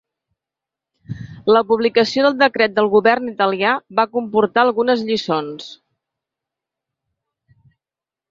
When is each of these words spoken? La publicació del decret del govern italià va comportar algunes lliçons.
La 1.55 1.61
publicació 1.71 2.23
del 2.27 2.37
decret 2.37 2.73
del 2.79 2.89
govern 2.95 3.27
italià 3.33 3.73
va 4.01 4.05
comportar 4.17 4.63
algunes 4.67 5.05
lliçons. 5.11 5.67